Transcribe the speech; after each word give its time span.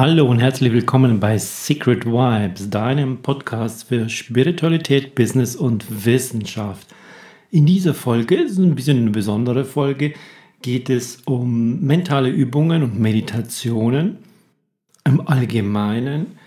Hallo 0.00 0.24
und 0.24 0.40
herzlich 0.40 0.72
willkommen 0.72 1.20
bei 1.20 1.36
Secret 1.36 2.06
Vibes, 2.06 2.70
deinem 2.70 3.18
Podcast 3.18 3.86
für 3.86 4.08
Spiritualität, 4.08 5.14
Business 5.14 5.54
und 5.54 6.06
Wissenschaft. 6.06 6.88
In 7.50 7.66
dieser 7.66 7.92
Folge, 7.92 8.38
das 8.38 8.52
ist 8.52 8.58
ein 8.60 8.74
bisschen 8.74 8.96
eine 8.96 9.10
besondere 9.10 9.66
Folge, 9.66 10.14
geht 10.62 10.88
es 10.88 11.18
um 11.26 11.82
mentale 11.82 12.30
Übungen 12.30 12.82
und 12.82 12.98
Meditationen 12.98 14.16
im 15.04 15.28
Allgemeinen. 15.28 16.38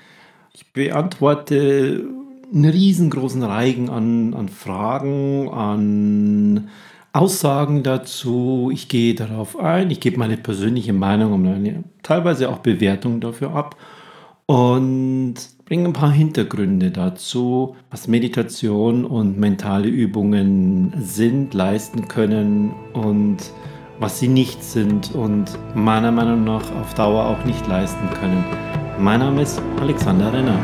Ich 0.55 0.73
beantworte 0.73 2.07
einen 2.51 2.65
riesengroßen 2.65 3.43
Reigen 3.43 3.87
an, 3.91 4.33
an 4.33 4.49
Fragen, 4.49 5.49
an 5.49 6.69
Aussagen 7.13 7.83
dazu. 7.83 8.71
Ich 8.73 8.89
gehe 8.89 9.13
darauf 9.13 9.57
ein, 9.57 9.91
ich 9.91 9.99
gebe 9.99 10.17
meine 10.17 10.35
persönliche 10.35 10.93
Meinung 10.93 11.33
und 11.33 11.47
eine, 11.47 11.83
teilweise 12.01 12.49
auch 12.49 12.57
Bewertung 12.57 13.21
dafür 13.21 13.53
ab 13.53 13.77
und 14.47 15.35
bringe 15.65 15.89
ein 15.89 15.93
paar 15.93 16.11
Hintergründe 16.11 16.91
dazu, 16.91 17.75
was 17.91 18.07
Meditation 18.07 19.05
und 19.05 19.39
mentale 19.39 19.87
Übungen 19.87 20.93
sind, 20.99 21.53
leisten 21.53 22.07
können 22.07 22.73
und 22.93 23.37
was 23.99 24.19
sie 24.19 24.27
nicht 24.27 24.63
sind 24.63 25.13
und 25.13 25.57
meiner 25.75 26.11
Meinung 26.11 26.43
nach 26.43 26.63
auf 26.81 26.93
Dauer 26.95 27.25
auch 27.25 27.45
nicht 27.45 27.65
leisten 27.67 28.09
können. 28.19 28.43
Mein 28.99 29.19
Name 29.19 29.43
ist 29.43 29.61
Alexander 29.79 30.33
Renner. 30.33 30.59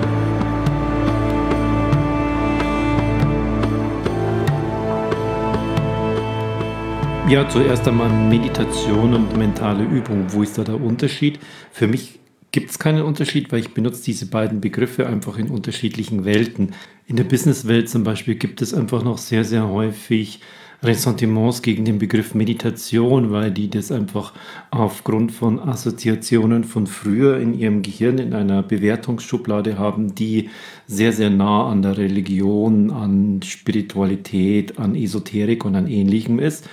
Ja, 7.29 7.47
zuerst 7.47 7.88
einmal 7.88 8.09
Meditation 8.09 9.13
und 9.13 9.38
mentale 9.38 9.83
Übung. 9.83 10.25
Wo 10.29 10.41
ist 10.41 10.57
da 10.57 10.63
der 10.63 10.81
Unterschied? 10.81 11.38
Für 11.71 11.85
mich 11.85 12.17
gibt 12.52 12.71
es 12.71 12.79
keinen 12.79 13.03
Unterschied, 13.03 13.52
weil 13.52 13.59
ich 13.59 13.75
benutze 13.75 14.03
diese 14.03 14.25
beiden 14.25 14.61
Begriffe 14.61 15.05
einfach 15.05 15.38
in 15.38 15.49
unterschiedlichen 15.49 16.25
Welten. 16.25 16.73
In 17.05 17.17
der 17.17 17.25
Businesswelt 17.25 17.88
zum 17.88 18.03
Beispiel 18.03 18.33
gibt 18.33 18.63
es 18.63 18.73
einfach 18.73 19.03
noch 19.03 19.19
sehr, 19.19 19.44
sehr 19.44 19.69
häufig 19.69 20.39
Ressentiments 20.81 21.61
gegen 21.61 21.86
den 21.86 21.99
Begriff 21.99 22.33
Meditation, 22.33 23.30
weil 23.30 23.52
die 23.52 23.69
das 23.69 23.91
einfach 23.91 24.33
aufgrund 24.71 25.31
von 25.31 25.59
Assoziationen 25.59 26.64
von 26.64 26.88
früher 26.88 27.39
in 27.39 27.53
ihrem 27.53 27.83
Gehirn 27.83 28.17
in 28.17 28.33
einer 28.33 28.64
Bewertungsschublade 28.64 29.77
haben, 29.77 30.16
die 30.16 30.49
sehr, 30.88 31.14
sehr 31.14 31.30
nah 31.30 31.69
an 31.69 31.83
der 31.83 31.95
Religion, 31.95 32.89
an 32.89 33.41
Spiritualität, 33.43 34.80
an 34.80 34.95
Esoterik 34.95 35.64
und 35.64 35.75
an 35.75 35.86
Ähnlichem 35.86 36.39
ist. 36.39 36.67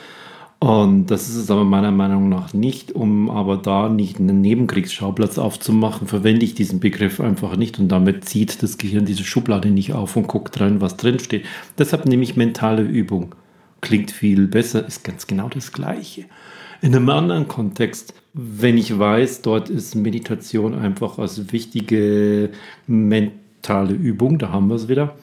Und 0.59 1.11
das 1.11 1.29
ist 1.29 1.37
es 1.37 1.51
aber 1.51 1.65
meiner 1.65 1.91
Meinung 1.91 2.31
nach 2.31 2.55
nicht, 2.55 2.93
um 2.93 3.29
aber 3.29 3.59
da 3.59 3.91
nicht 3.91 4.19
einen 4.19 4.41
Nebenkriegsschauplatz 4.41 5.37
aufzumachen, 5.39 6.07
verwende 6.07 6.47
ich 6.47 6.55
diesen 6.55 6.81
Begriff 6.81 7.21
einfach 7.21 7.57
nicht 7.57 7.79
und 7.79 7.89
damit 7.89 8.25
zieht 8.25 8.63
das 8.63 8.79
Gehirn 8.79 9.05
diese 9.05 9.25
Schublade 9.25 9.69
nicht 9.69 9.93
auf 9.93 10.17
und 10.17 10.29
guckt 10.29 10.59
rein, 10.59 10.81
was 10.81 10.97
drin 10.97 11.19
steht. 11.19 11.45
Deshalb 11.77 12.07
nehme 12.07 12.23
ich 12.23 12.37
mentale 12.37 12.83
Übung. 12.83 13.35
Klingt 13.83 14.11
viel 14.11 14.47
besser, 14.47 14.87
ist 14.87 15.05
ganz 15.05 15.27
genau 15.27 15.51
das 15.51 15.73
Gleiche. 15.73 16.25
In 16.81 16.95
einem 16.95 17.11
anderen 17.11 17.49
Kontext, 17.49 18.15
wenn 18.33 18.79
ich 18.79 18.99
weiß, 18.99 19.43
dort 19.43 19.69
ist 19.69 19.95
Meditation 19.95 20.75
einfach 20.75 21.19
als 21.19 21.53
wichtige 21.53 22.51
mentale 22.87 23.93
Übung, 23.93 24.39
da 24.39 24.53
haben 24.53 24.69
wir 24.69 24.77
es 24.77 24.89
wieder, 24.89 25.15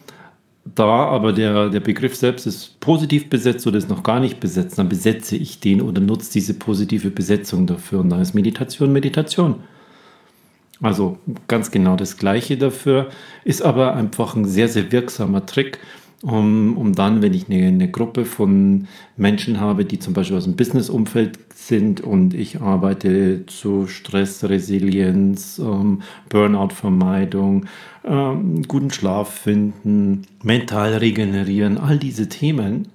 da 0.65 1.05
aber 1.05 1.33
der, 1.33 1.69
der 1.69 1.81
Begriff 1.81 2.15
selbst 2.15 2.47
ist 2.47 2.79
positiv 2.79 3.29
besetzt 3.29 3.67
oder 3.67 3.77
ist 3.77 3.89
noch 3.89 4.03
gar 4.03 4.19
nicht 4.19 4.39
besetzt, 4.39 4.77
dann 4.79 4.89
besetze 4.89 5.35
ich 5.35 5.59
den 5.59 5.81
oder 5.81 6.01
nutze 6.01 6.31
diese 6.31 6.53
positive 6.53 7.11
Besetzung 7.11 7.67
dafür. 7.67 7.99
Und 7.99 8.09
dann 8.09 8.21
ist 8.21 8.33
Meditation 8.33 8.93
Meditation. 8.93 9.55
Also 10.81 11.17
ganz 11.47 11.71
genau 11.71 11.95
das 11.95 12.17
Gleiche 12.17 12.57
dafür, 12.57 13.09
ist 13.45 13.61
aber 13.61 13.95
einfach 13.95 14.35
ein 14.35 14.45
sehr, 14.45 14.67
sehr 14.67 14.91
wirksamer 14.91 15.45
Trick, 15.45 15.79
um, 16.23 16.77
um 16.77 16.93
dann, 16.93 17.21
wenn 17.21 17.33
ich 17.33 17.49
eine, 17.49 17.67
eine 17.67 17.91
Gruppe 17.91 18.23
von 18.23 18.87
Menschen 19.17 19.59
habe, 19.59 19.83
die 19.83 19.99
zum 19.99 20.13
Beispiel 20.13 20.37
aus 20.37 20.45
dem 20.45 20.55
Business-Umfeld 20.55 21.37
sind 21.53 21.99
und 21.99 22.33
ich 22.33 22.61
arbeite 22.61 23.45
zu 23.45 23.87
Stressresilienz, 23.87 25.59
ähm, 25.59 26.01
Burnout-Vermeidung, 26.29 27.65
ähm, 28.05 28.63
guten 28.69 28.89
Schlaf 28.89 29.33
finden, 29.33 30.21
mental 30.41 30.93
regenerieren, 30.93 31.77
all 31.77 31.97
diese 31.97 32.29
Themen, 32.29 32.87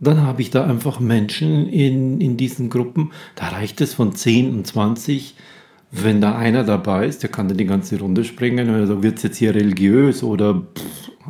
dann 0.00 0.22
habe 0.22 0.40
ich 0.40 0.50
da 0.50 0.64
einfach 0.64 0.98
Menschen 0.98 1.68
in, 1.68 2.22
in 2.22 2.38
diesen 2.38 2.70
Gruppen, 2.70 3.10
da 3.34 3.48
reicht 3.48 3.82
es 3.82 3.92
von 3.92 4.14
10 4.14 4.54
und 4.54 4.66
20, 4.66 5.34
wenn 5.90 6.22
da 6.22 6.36
einer 6.36 6.64
dabei 6.64 7.06
ist, 7.06 7.22
der 7.22 7.30
kann 7.30 7.48
dann 7.48 7.58
die 7.58 7.66
ganze 7.66 8.00
Runde 8.00 8.24
springen, 8.24 8.70
also 8.70 9.02
wird 9.02 9.18
es 9.18 9.24
jetzt 9.24 9.36
hier 9.36 9.54
religiös 9.54 10.22
oder 10.22 10.62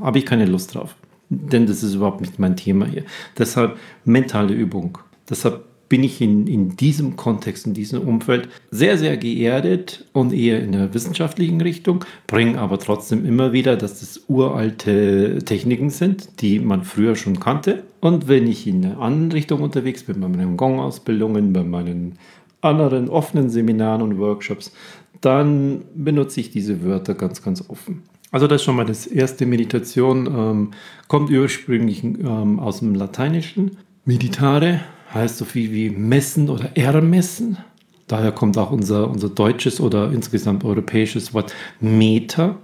habe 0.00 0.18
ich 0.18 0.26
keine 0.26 0.46
Lust 0.46 0.76
drauf 0.76 0.94
denn 1.28 1.66
das 1.66 1.82
ist 1.82 1.94
überhaupt 1.94 2.20
nicht 2.20 2.38
mein 2.38 2.56
Thema 2.56 2.86
hier. 2.86 3.04
Deshalb 3.38 3.76
mentale 4.04 4.54
Übung. 4.54 4.98
Deshalb 5.28 5.64
bin 5.88 6.02
ich 6.02 6.20
in, 6.20 6.46
in 6.46 6.76
diesem 6.76 7.16
Kontext, 7.16 7.66
in 7.66 7.74
diesem 7.74 8.00
Umfeld 8.00 8.48
sehr, 8.70 8.98
sehr 8.98 9.16
geerdet 9.16 10.04
und 10.12 10.32
eher 10.32 10.60
in 10.60 10.72
der 10.72 10.92
wissenschaftlichen 10.94 11.60
Richtung, 11.60 12.04
bringe 12.26 12.58
aber 12.58 12.78
trotzdem 12.78 13.24
immer 13.24 13.52
wieder, 13.52 13.76
dass 13.76 14.00
das 14.00 14.22
uralte 14.28 15.38
Techniken 15.44 15.90
sind, 15.90 16.40
die 16.40 16.58
man 16.58 16.82
früher 16.82 17.14
schon 17.14 17.38
kannte. 17.38 17.84
Und 18.00 18.26
wenn 18.28 18.48
ich 18.48 18.66
in 18.66 18.84
einer 18.84 19.00
anderen 19.00 19.32
Richtung 19.32 19.62
unterwegs 19.62 20.02
bin, 20.02 20.20
bei 20.20 20.28
meinen 20.28 20.56
Gong-Ausbildungen, 20.56 21.52
bei 21.52 21.62
meinen 21.62 22.18
anderen 22.60 23.08
offenen 23.08 23.48
Seminaren 23.48 24.02
und 24.02 24.18
Workshops, 24.18 24.72
dann 25.20 25.82
benutze 25.94 26.40
ich 26.40 26.50
diese 26.50 26.82
Wörter 26.82 27.14
ganz, 27.14 27.42
ganz 27.42 27.64
offen. 27.68 28.02
Also 28.36 28.48
das 28.48 28.60
ist 28.60 28.66
schon 28.66 28.76
mal 28.76 28.84
das 28.84 29.06
erste 29.06 29.46
Meditation, 29.46 30.26
ähm, 30.26 30.70
kommt 31.08 31.30
ursprünglich 31.30 32.04
ähm, 32.04 32.60
aus 32.60 32.80
dem 32.80 32.94
Lateinischen. 32.94 33.78
Meditare 34.04 34.82
heißt 35.14 35.38
so 35.38 35.46
viel 35.46 35.72
wie 35.72 35.88
messen 35.88 36.50
oder 36.50 36.76
ermessen. 36.76 37.56
Daher 38.06 38.32
kommt 38.32 38.58
auch 38.58 38.72
unser, 38.72 39.08
unser 39.08 39.30
deutsches 39.30 39.80
oder 39.80 40.12
insgesamt 40.12 40.64
europäisches 40.64 41.32
Wort 41.32 41.54
Meter, 41.80 42.58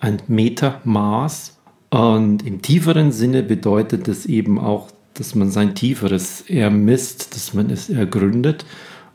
ein 0.00 0.22
Metermaß. 0.28 1.58
Und 1.90 2.46
im 2.46 2.62
tieferen 2.62 3.12
Sinne 3.12 3.42
bedeutet 3.42 4.08
es 4.08 4.24
eben 4.24 4.58
auch, 4.58 4.90
dass 5.12 5.34
man 5.34 5.50
sein 5.50 5.74
Tieferes 5.74 6.40
ermisst, 6.48 7.36
dass 7.36 7.52
man 7.52 7.68
es 7.68 7.90
ergründet. 7.90 8.64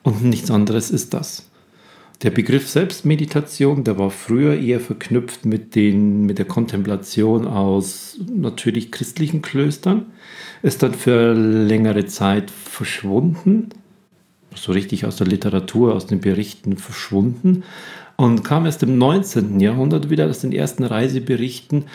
Und 0.03 0.23
nichts 0.23 0.51
anderes 0.51 0.91
ist 0.91 1.15
das. 1.15 1.46
Der 2.23 2.31
Begriff 2.31 2.67
Selbstmeditation, 2.67 3.83
der 3.83 3.99
war 3.99 4.09
früher 4.09 4.59
eher 4.59 4.79
verknüpft 4.79 5.45
mit, 5.45 5.75
den, 5.75 6.25
mit 6.25 6.39
der 6.39 6.45
Kontemplation 6.45 7.45
aus 7.45 8.19
natürlich 8.33 8.91
christlichen 8.91 9.43
Klöstern, 9.43 10.07
ist 10.63 10.81
dann 10.81 10.95
für 10.95 11.33
längere 11.33 12.07
Zeit 12.07 12.49
verschwunden, 12.49 13.69
so 14.55 14.71
richtig 14.71 15.05
aus 15.05 15.17
der 15.17 15.27
Literatur, 15.27 15.93
aus 15.93 16.07
den 16.07 16.19
Berichten 16.19 16.77
verschwunden. 16.77 17.63
Und 18.15 18.43
kam 18.43 18.65
erst 18.65 18.81
im 18.81 18.97
19. 18.97 19.59
Jahrhundert 19.59 20.09
wieder. 20.09 20.27
Aus 20.27 20.39
den 20.39 20.51
ersten 20.51 20.83
Reiseberichten 20.83 21.85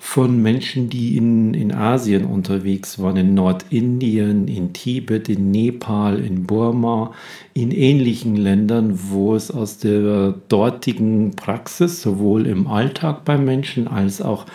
von 0.00 0.40
Menschen, 0.40 0.88
die 0.88 1.16
in, 1.16 1.54
in 1.54 1.74
Asien 1.74 2.24
unterwegs 2.24 3.00
waren, 3.00 3.16
in 3.16 3.34
Nordindien, 3.34 4.46
in 4.46 4.72
Tibet, 4.72 5.28
in 5.28 5.50
Nepal, 5.50 6.20
in 6.20 6.44
Burma, 6.44 7.12
in 7.52 7.72
ähnlichen 7.72 8.36
Ländern, 8.36 8.98
wo 9.10 9.34
es 9.34 9.50
aus 9.50 9.78
der 9.78 10.34
dortigen 10.48 11.32
Praxis, 11.34 12.00
sowohl 12.00 12.46
im 12.46 12.68
Alltag 12.68 13.24
beim 13.24 13.44
Menschen 13.44 13.88
als 13.88 14.22
auch 14.22 14.46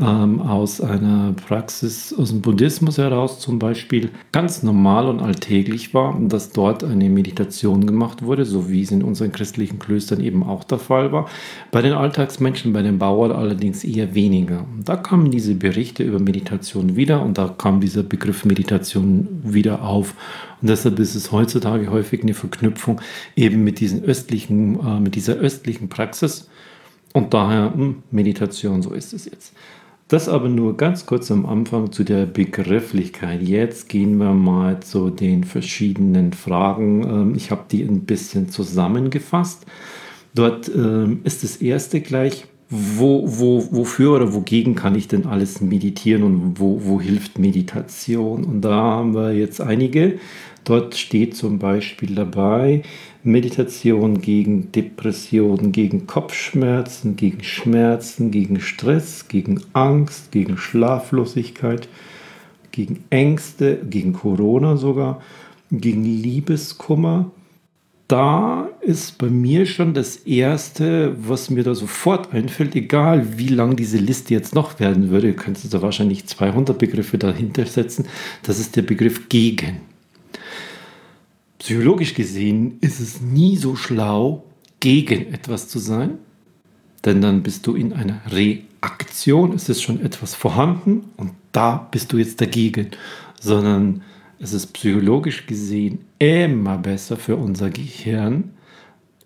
ähm, 0.00 0.40
aus 0.40 0.80
einer 0.80 1.34
Praxis 1.46 2.12
aus 2.12 2.30
dem 2.30 2.40
Buddhismus 2.40 2.98
heraus 2.98 3.38
zum 3.38 3.58
Beispiel 3.58 4.10
ganz 4.32 4.62
normal 4.62 5.06
und 5.06 5.20
alltäglich 5.20 5.94
war, 5.94 6.18
dass 6.20 6.50
dort 6.50 6.82
eine 6.82 7.08
Meditation 7.08 7.86
gemacht 7.86 8.22
wurde, 8.22 8.44
so 8.44 8.68
wie 8.68 8.82
es 8.82 8.90
in 8.90 9.02
unseren 9.02 9.30
christlichen 9.30 9.78
Klöstern 9.78 10.20
eben 10.20 10.42
auch 10.42 10.64
der 10.64 10.78
Fall 10.78 11.12
war. 11.12 11.28
Bei 11.70 11.80
den 11.80 11.92
Alltagsmenschen, 11.92 12.72
bei 12.72 12.82
den 12.82 12.98
Bauern 12.98 13.30
allerdings 13.30 13.84
eher 13.84 14.14
weniger. 14.14 14.64
Da 14.84 14.96
kamen 14.96 15.30
diese 15.30 15.54
Berichte 15.54 16.02
über 16.02 16.18
Meditation 16.18 16.96
wieder 16.96 17.22
und 17.22 17.38
da 17.38 17.54
kam 17.56 17.80
dieser 17.80 18.02
Begriff 18.02 18.44
Meditation 18.44 19.28
wieder 19.44 19.82
auf. 19.82 20.14
Und 20.60 20.70
deshalb 20.70 20.98
ist 20.98 21.14
es 21.14 21.30
heutzutage 21.30 21.90
häufig 21.90 22.22
eine 22.22 22.34
Verknüpfung 22.34 23.00
eben 23.36 23.62
mit, 23.62 23.80
diesen 23.80 24.02
östlichen, 24.02 24.80
äh, 24.80 24.98
mit 24.98 25.14
dieser 25.14 25.34
östlichen 25.34 25.88
Praxis. 25.88 26.48
Und 27.14 27.32
daher 27.32 27.70
mh, 27.70 27.76
hm, 27.76 28.02
Meditation, 28.10 28.82
so 28.82 28.92
ist 28.92 29.14
es 29.14 29.24
jetzt. 29.24 29.54
Das 30.08 30.28
aber 30.28 30.50
nur 30.50 30.76
ganz 30.76 31.06
kurz 31.06 31.30
am 31.30 31.46
Anfang 31.46 31.90
zu 31.90 32.04
der 32.04 32.26
Begrifflichkeit. 32.26 33.40
Jetzt 33.40 33.88
gehen 33.88 34.18
wir 34.18 34.34
mal 34.34 34.80
zu 34.80 35.08
den 35.08 35.44
verschiedenen 35.44 36.34
Fragen. 36.34 37.02
Ähm, 37.04 37.34
ich 37.34 37.50
habe 37.50 37.64
die 37.70 37.82
ein 37.82 38.04
bisschen 38.04 38.50
zusammengefasst. 38.50 39.64
Dort 40.34 40.68
ähm, 40.68 41.20
ist 41.24 41.42
das 41.42 41.56
erste 41.56 42.00
gleich, 42.00 42.46
wo, 42.70 43.24
wo, 43.26 43.68
wofür 43.70 44.12
oder 44.12 44.32
wogegen 44.32 44.74
kann 44.74 44.94
ich 44.94 45.08
denn 45.08 45.26
alles 45.26 45.60
meditieren 45.60 46.22
und 46.22 46.58
wo, 46.58 46.80
wo 46.84 47.00
hilft 47.00 47.38
Meditation? 47.38 48.44
Und 48.44 48.62
da 48.62 48.74
haben 48.74 49.14
wir 49.14 49.34
jetzt 49.34 49.60
einige. 49.60 50.18
Dort 50.64 50.94
steht 50.94 51.36
zum 51.36 51.58
Beispiel 51.58 52.14
dabei 52.14 52.82
Meditation 53.22 54.20
gegen 54.20 54.72
Depressionen, 54.72 55.72
gegen 55.72 56.06
Kopfschmerzen, 56.06 57.16
gegen 57.16 57.44
Schmerzen, 57.44 58.30
gegen 58.30 58.60
Stress, 58.60 59.28
gegen 59.28 59.62
Angst, 59.74 60.32
gegen 60.32 60.56
Schlaflosigkeit, 60.56 61.88
gegen 62.72 63.04
Ängste, 63.10 63.78
gegen 63.88 64.14
Corona 64.14 64.76
sogar, 64.76 65.20
gegen 65.70 66.04
Liebeskummer, 66.04 67.30
da 68.08 68.68
ist 68.80 69.18
bei 69.18 69.28
mir 69.28 69.64
schon 69.66 69.94
das 69.94 70.16
Erste, 70.16 71.16
was 71.18 71.48
mir 71.48 71.62
da 71.64 71.74
sofort 71.74 72.32
einfällt, 72.32 72.74
egal 72.74 73.38
wie 73.38 73.48
lang 73.48 73.76
diese 73.76 73.96
Liste 73.96 74.34
jetzt 74.34 74.54
noch 74.54 74.78
werden 74.78 75.10
würde, 75.10 75.28
ihr 75.28 75.36
könnt 75.36 75.58
da 75.72 75.82
wahrscheinlich 75.82 76.26
200 76.26 76.78
Begriffe 76.78 77.16
dahinter 77.16 77.64
setzen, 77.66 78.06
das 78.42 78.58
ist 78.58 78.76
der 78.76 78.82
Begriff 78.82 79.28
gegen. 79.28 79.80
Psychologisch 81.58 82.12
gesehen 82.12 82.76
ist 82.80 83.00
es 83.00 83.22
nie 83.22 83.56
so 83.56 83.74
schlau, 83.74 84.44
gegen 84.84 85.32
etwas 85.32 85.68
zu 85.68 85.78
sein, 85.78 86.18
denn 87.06 87.22
dann 87.22 87.42
bist 87.42 87.66
du 87.66 87.74
in 87.74 87.94
einer 87.94 88.20
Reaktion, 88.30 89.54
es 89.54 89.70
ist 89.70 89.80
schon 89.80 90.04
etwas 90.04 90.34
vorhanden 90.34 91.04
und 91.16 91.30
da 91.52 91.88
bist 91.90 92.12
du 92.12 92.18
jetzt 92.18 92.42
dagegen, 92.42 92.88
sondern 93.40 94.02
es 94.44 94.52
ist 94.52 94.74
psychologisch 94.74 95.46
gesehen 95.46 96.00
immer 96.18 96.76
besser 96.76 97.16
für 97.16 97.36
unser 97.36 97.70
Gehirn, 97.70 98.50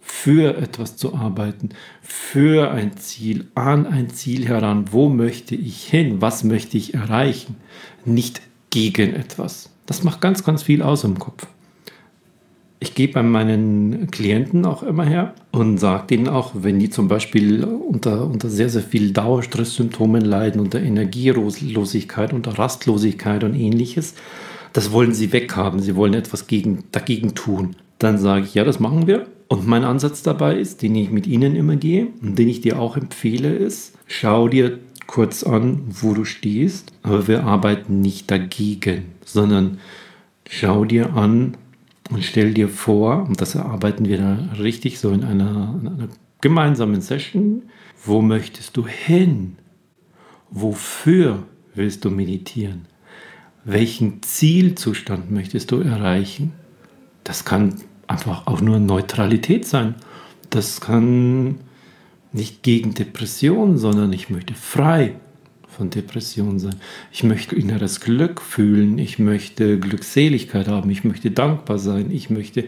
für 0.00 0.56
etwas 0.56 0.97
zu 0.97 1.12
arbeiten, 1.12 1.70
für 2.00 2.70
ein 2.70 2.97
Ziel, 2.97 3.49
an 3.56 3.85
ein 3.87 4.11
Ziel 4.11 4.47
heran. 4.47 4.87
Wo 4.93 5.09
möchte 5.09 5.56
ich 5.56 5.85
hin? 5.85 6.23
Was 6.23 6.44
möchte 6.44 6.79
ich 6.79 6.94
erreichen? 6.94 7.56
Nicht 8.05 8.41
gegen 8.70 9.12
etwas. 9.15 9.70
Das 9.87 10.05
macht 10.05 10.20
ganz, 10.20 10.44
ganz 10.44 10.62
viel 10.62 10.82
aus 10.82 11.03
im 11.03 11.19
Kopf. 11.19 11.49
Ich 12.79 12.94
gehe 12.94 13.09
bei 13.09 13.25
meinen 13.25 14.09
Klienten 14.12 14.64
auch 14.67 14.85
immer 14.85 15.05
her 15.05 15.35
und 15.50 15.79
sage 15.79 16.06
denen 16.06 16.29
auch, 16.29 16.53
wenn 16.55 16.79
die 16.79 16.91
zum 16.91 17.09
Beispiel 17.09 17.64
unter, 17.64 18.25
unter 18.25 18.49
sehr, 18.49 18.71
sehr 18.71 18.82
viel 18.82 19.12
Dauerstresssymptomen 19.12 20.25
leiden, 20.25 20.61
unter 20.61 20.81
Energielosigkeit, 20.81 22.32
unter 22.32 22.56
Rastlosigkeit 22.56 23.43
und 23.43 23.56
ähnliches, 23.56 24.14
das 24.78 24.92
wollen 24.92 25.12
sie 25.12 25.32
weghaben, 25.32 25.80
sie 25.80 25.96
wollen 25.96 26.14
etwas 26.14 26.46
gegen, 26.46 26.84
dagegen 26.92 27.34
tun. 27.34 27.75
Dann 27.98 28.16
sage 28.16 28.44
ich, 28.44 28.54
ja, 28.54 28.62
das 28.62 28.78
machen 28.78 29.08
wir. 29.08 29.26
Und 29.48 29.66
mein 29.66 29.82
Ansatz 29.82 30.22
dabei 30.22 30.56
ist, 30.56 30.82
den 30.82 30.94
ich 30.94 31.10
mit 31.10 31.26
Ihnen 31.26 31.56
immer 31.56 31.75
gehe 31.75 32.06
und 32.22 32.38
den 32.38 32.48
ich 32.48 32.60
dir 32.60 32.78
auch 32.78 32.96
empfehle, 32.96 33.52
ist, 33.52 33.98
schau 34.06 34.46
dir 34.46 34.78
kurz 35.08 35.42
an, 35.42 35.80
wo 35.88 36.14
du 36.14 36.25
stehst, 36.25 36.92
aber 37.02 37.26
wir 37.26 37.42
arbeiten 37.42 38.02
nicht 38.02 38.30
dagegen, 38.30 39.06
sondern 39.25 39.78
schau 40.48 40.84
dir 40.84 41.12
an 41.12 41.56
und 42.10 42.22
stell 42.22 42.54
dir 42.54 42.69
vor, 42.69 43.26
und 43.26 43.40
das 43.40 43.56
erarbeiten 43.56 44.06
wir 44.06 44.19
da 44.19 44.48
richtig 44.60 45.00
so 45.00 45.10
in 45.10 45.25
einer, 45.25 45.76
in 45.82 45.88
einer 45.88 46.08
gemeinsamen 46.40 47.00
Session, 47.00 47.62
wo 48.04 48.22
möchtest 48.22 48.76
du 48.76 48.86
hin? 48.86 49.56
Wofür 50.52 51.42
willst 51.75 52.04
du 52.04 52.10
meditieren? 52.10 52.86
Welchen 53.64 54.22
Zielzustand 54.22 55.31
möchtest 55.31 55.70
du 55.70 55.81
erreichen? 55.81 56.52
Das 57.25 57.44
kann 57.44 57.75
einfach 58.06 58.46
auch 58.46 58.60
nur 58.60 58.78
Neutralität 58.78 59.66
sein. 59.66 59.94
Das 60.50 60.81
kann 60.81 61.60
nicht 62.32 62.62
gegen 62.62 62.94
Depression, 62.94 63.78
sondern 63.78 64.12
ich 64.12 64.31
möchte 64.31 64.55
frei 64.55 65.14
von 65.69 65.90
Depression 65.90 66.58
sein. 66.58 66.76
Ich 67.12 67.22
möchte 67.22 67.55
inneres 67.55 68.00
Glück 68.00 68.40
fühlen, 68.40 68.99
ich 68.99 69.19
möchte 69.19 69.78
Glückseligkeit 69.78 70.66
haben, 70.69 70.90
ich 70.90 71.04
möchte 71.04 71.31
dankbar 71.31 71.78
sein, 71.78 72.11
ich 72.11 72.31
möchte 72.31 72.64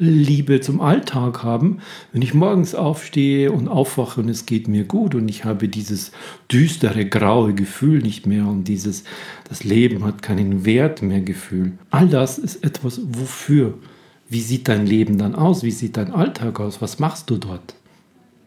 Liebe 0.00 0.60
zum 0.60 0.80
Alltag 0.80 1.44
haben, 1.44 1.78
wenn 2.12 2.22
ich 2.22 2.32
morgens 2.32 2.74
aufstehe 2.74 3.52
und 3.52 3.68
aufwache 3.68 4.22
und 4.22 4.30
es 4.30 4.46
geht 4.46 4.66
mir 4.66 4.84
gut 4.84 5.14
und 5.14 5.28
ich 5.28 5.44
habe 5.44 5.68
dieses 5.68 6.10
düstere, 6.50 7.04
graue 7.04 7.54
Gefühl 7.54 8.00
nicht 8.00 8.26
mehr 8.26 8.46
und 8.46 8.64
dieses, 8.64 9.04
das 9.48 9.62
Leben 9.62 10.02
hat 10.04 10.22
keinen 10.22 10.64
Wert 10.64 11.02
mehr 11.02 11.20
Gefühl. 11.20 11.72
All 11.90 12.08
das 12.08 12.38
ist 12.38 12.64
etwas, 12.64 13.00
wofür? 13.04 13.74
Wie 14.30 14.40
sieht 14.40 14.68
dein 14.68 14.86
Leben 14.86 15.18
dann 15.18 15.34
aus? 15.34 15.62
Wie 15.62 15.70
sieht 15.70 15.98
dein 15.98 16.12
Alltag 16.12 16.60
aus? 16.60 16.80
Was 16.80 16.98
machst 16.98 17.28
du 17.28 17.36
dort? 17.36 17.74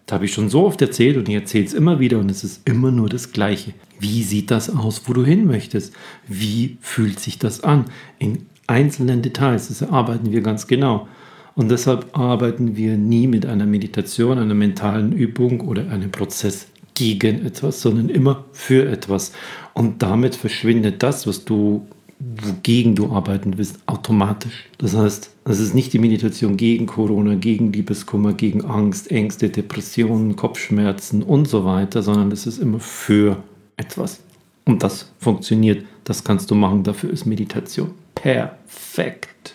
Das 0.08 0.16
habe 0.16 0.26
ich 0.26 0.34
schon 0.34 0.50
so 0.50 0.66
oft 0.66 0.82
erzählt 0.82 1.18
und 1.18 1.30
ich 1.30 1.36
erzähle 1.36 1.66
es 1.66 1.74
immer 1.74 2.00
wieder 2.00 2.18
und 2.18 2.32
es 2.32 2.44
ist 2.44 2.68
immer 2.68 2.92
nur 2.92 3.10
das 3.10 3.32
Gleiche. 3.32 3.74
Wie 4.00 4.24
sieht 4.24 4.50
das 4.50 4.70
aus, 4.76 5.04
wo 5.06 5.14
du 5.14 5.24
hin 5.24 5.46
möchtest? 5.46 5.94
Wie 6.28 6.78
fühlt 6.82 7.20
sich 7.20 7.38
das 7.38 7.62
an? 7.64 7.86
In 8.18 8.48
einzelnen 8.66 9.22
Details, 9.22 9.68
das 9.68 9.82
erarbeiten 9.82 10.32
wir 10.32 10.42
ganz 10.42 10.68
genau. 10.68 11.08
Und 11.56 11.70
deshalb 11.70 12.18
arbeiten 12.18 12.76
wir 12.76 12.98
nie 12.98 13.28
mit 13.28 13.46
einer 13.46 13.66
Meditation, 13.66 14.40
einer 14.40 14.56
mentalen 14.56 15.12
Übung 15.12 15.62
oder 15.62 15.90
einem 15.90 16.12
Prozess 16.12 16.68
gegen 16.96 17.46
etwas, 17.46 17.82
sondern 17.82 18.10
immer 18.10 18.46
für 18.54 18.90
etwas. 18.90 19.34
Und 19.74 20.02
damit 20.02 20.36
verschwindet 20.36 21.04
das, 21.04 21.28
was 21.28 21.46
du, 21.46 21.86
wogegen 22.20 22.96
du 22.96 23.12
arbeiten 23.12 23.58
willst, 23.58 23.80
automatisch. 23.86 24.66
Das 24.78 24.96
heißt, 24.96 25.32
es 25.46 25.60
ist 25.60 25.74
nicht 25.76 25.94
die 25.94 26.00
Meditation 26.00 26.58
gegen 26.58 26.86
Corona, 26.86 27.36
gegen 27.36 27.74
Liebeskummer, 27.74 28.34
gegen 28.34 28.66
Angst, 28.66 29.12
Ängste, 29.12 29.50
Depressionen, 29.50 30.36
Kopfschmerzen 30.36 31.22
und 31.22 31.48
so 31.48 31.66
weiter, 31.66 32.02
sondern 32.02 32.32
es 32.32 32.48
ist 32.48 32.60
immer 32.60 32.80
für 32.80 33.44
etwas. 33.78 34.22
Und 34.66 34.84
das 34.84 35.12
funktioniert. 35.20 35.86
Das 36.04 36.24
kannst 36.24 36.50
du 36.52 36.56
machen. 36.56 36.84
Dafür 36.84 37.12
ist 37.12 37.26
Meditation 37.26 37.92
perfekt. 38.16 39.53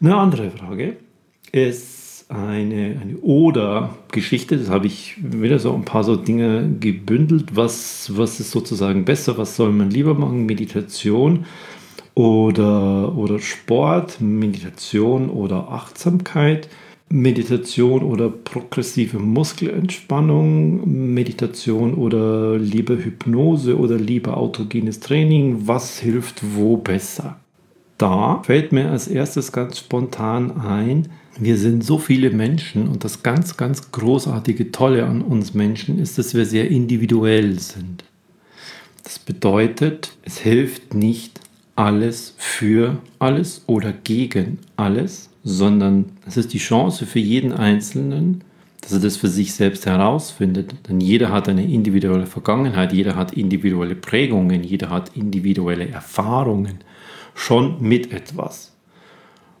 Eine 0.00 0.16
andere 0.16 0.50
Frage 0.50 0.96
ist 1.52 2.26
eine, 2.28 3.00
eine 3.00 3.16
Oder-Geschichte. 3.22 4.58
Das 4.58 4.68
habe 4.68 4.86
ich 4.86 5.16
wieder 5.18 5.58
so 5.58 5.72
ein 5.72 5.84
paar 5.84 6.04
so 6.04 6.16
Dinge 6.16 6.70
gebündelt. 6.80 7.56
Was, 7.56 8.10
was 8.16 8.40
ist 8.40 8.50
sozusagen 8.50 9.04
besser? 9.04 9.38
Was 9.38 9.56
soll 9.56 9.72
man 9.72 9.90
lieber 9.90 10.14
machen? 10.14 10.44
Meditation 10.44 11.46
oder, 12.14 13.16
oder 13.16 13.38
Sport, 13.38 14.20
Meditation 14.20 15.30
oder 15.30 15.68
Achtsamkeit, 15.68 16.68
Meditation 17.08 18.02
oder 18.02 18.28
progressive 18.28 19.18
Muskelentspannung, 19.18 21.14
Meditation 21.14 21.94
oder 21.94 22.58
lieber 22.58 22.96
Hypnose 22.96 23.78
oder 23.78 23.96
lieber 23.96 24.36
autogenes 24.36 25.00
Training. 25.00 25.66
Was 25.66 26.00
hilft 26.00 26.42
wo 26.54 26.76
besser? 26.76 27.36
Da 27.98 28.42
fällt 28.42 28.72
mir 28.72 28.90
als 28.90 29.08
erstes 29.08 29.52
ganz 29.52 29.78
spontan 29.78 30.60
ein, 30.60 31.08
wir 31.38 31.58
sind 31.58 31.84
so 31.84 31.98
viele 31.98 32.30
Menschen 32.30 32.88
und 32.88 33.04
das 33.04 33.22
ganz, 33.22 33.56
ganz 33.56 33.92
großartige 33.92 34.72
Tolle 34.72 35.04
an 35.06 35.22
uns 35.22 35.54
Menschen 35.54 35.98
ist, 35.98 36.18
dass 36.18 36.34
wir 36.34 36.46
sehr 36.46 36.70
individuell 36.70 37.58
sind. 37.58 38.04
Das 39.02 39.18
bedeutet, 39.18 40.16
es 40.22 40.38
hilft 40.38 40.94
nicht 40.94 41.40
alles 41.74 42.34
für 42.38 42.98
alles 43.18 43.62
oder 43.66 43.92
gegen 43.92 44.58
alles, 44.76 45.28
sondern 45.44 46.06
es 46.26 46.38
ist 46.38 46.54
die 46.54 46.58
Chance 46.58 47.04
für 47.06 47.18
jeden 47.18 47.52
Einzelnen, 47.52 48.42
dass 48.80 48.92
er 48.92 49.00
das 49.00 49.16
für 49.16 49.28
sich 49.28 49.52
selbst 49.52 49.84
herausfindet. 49.84 50.74
Denn 50.88 51.00
jeder 51.00 51.30
hat 51.30 51.48
eine 51.48 51.64
individuelle 51.64 52.26
Vergangenheit, 52.26 52.92
jeder 52.92 53.14
hat 53.14 53.34
individuelle 53.34 53.94
Prägungen, 53.94 54.64
jeder 54.64 54.88
hat 54.88 55.14
individuelle 55.14 55.88
Erfahrungen 55.88 56.78
schon 57.36 57.80
mit 57.80 58.12
etwas. 58.12 58.72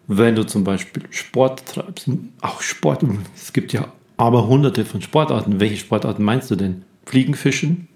Wenn 0.08 0.34
du 0.34 0.44
zum 0.44 0.64
Beispiel 0.64 1.04
Sport 1.10 1.66
treibst, 1.66 2.08
auch 2.40 2.60
Sport, 2.62 3.04
es 3.36 3.52
gibt 3.52 3.72
ja 3.72 3.92
aber 4.16 4.48
hunderte 4.48 4.84
von 4.84 5.02
Sportarten. 5.02 5.60
Welche 5.60 5.76
Sportarten 5.76 6.24
meinst 6.24 6.50
du 6.50 6.56
denn? 6.56 6.82
Fliegenfischen, 7.04 7.88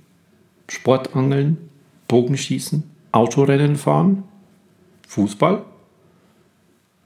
Sportangeln, 0.68 1.56
Bogenschießen, 2.08 2.84
Autorennen 3.12 3.76
fahren, 3.76 4.24
Fußball, 5.08 5.64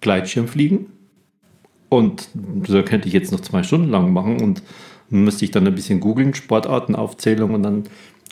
Gleitschirmfliegen. 0.01 0.87
Und 1.89 2.29
da 2.35 2.83
könnte 2.83 3.07
ich 3.07 3.15
jetzt 3.15 3.31
noch 3.31 3.41
zwei 3.41 3.63
Stunden 3.63 3.91
lang 3.91 4.13
machen 4.13 4.43
und 4.43 4.63
müsste 5.11 5.45
ich 5.45 5.53
dann 5.53 5.67
ein 5.67 5.75
bisschen 5.75 6.01
googeln, 6.01 6.35
Sportartenaufzählung 6.35 7.55
und 7.55 7.63
dann 7.63 7.85